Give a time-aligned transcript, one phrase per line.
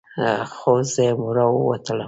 [0.55, 1.05] خو زه
[1.35, 1.99] راووتلم.